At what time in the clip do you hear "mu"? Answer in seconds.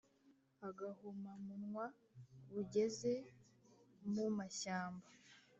4.13-4.25